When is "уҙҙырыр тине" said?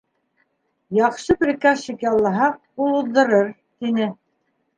3.03-4.11